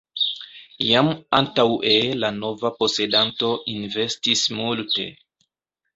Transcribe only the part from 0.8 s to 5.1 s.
Jam antaŭe la nova posedanto investis multe.